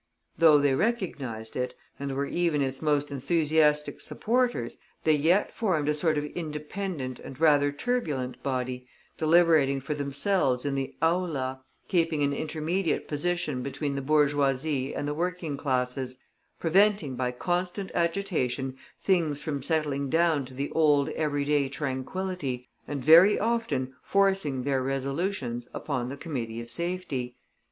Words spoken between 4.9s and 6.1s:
they yet formed a